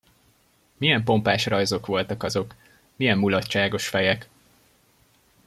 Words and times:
Milyen 0.77 1.03
pompás 1.03 1.45
rajzok 1.45 1.85
voltak 1.85 2.23
azok, 2.23 2.55
milyen 2.95 3.17
mulatságos 3.17 3.87
fejek! 3.87 4.29